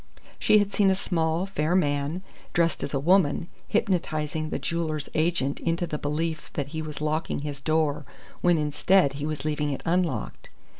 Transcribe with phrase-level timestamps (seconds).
[0.39, 5.59] She had seen a small, fair man, dressed as a woman, hypnotizing the jewellers' agent
[5.59, 8.03] into the belief that he was locking his door
[8.41, 10.49] when instead he was leaving it unlocked.